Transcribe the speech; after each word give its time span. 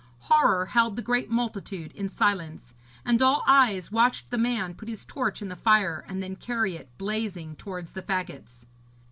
Horror 0.21 0.65
held 0.65 0.95
the 0.95 1.03
great 1.03 1.29
multitude 1.29 1.91
in 1.91 2.09
silence, 2.09 2.73
and 3.05 3.21
all 3.21 3.43
eyes 3.45 3.91
watched 3.91 4.31
the 4.31 4.37
man 4.39 4.73
put 4.73 4.89
his 4.89 5.05
torch 5.05 5.43
in 5.43 5.47
the 5.47 5.55
fire, 5.55 6.03
and 6.07 6.23
then 6.23 6.35
carry 6.37 6.75
it 6.75 6.97
blazing 6.97 7.55
towards 7.55 7.91
the 7.91 8.01
faggots. 8.01 8.65